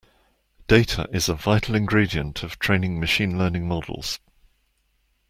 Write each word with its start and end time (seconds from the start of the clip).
Data 0.67 1.07
is 1.13 1.29
a 1.29 1.35
vital 1.35 1.75
ingredient 1.75 2.41
of 2.41 2.57
training 2.57 2.99
machine 2.99 3.37
learning 3.37 3.67
models. 3.67 4.19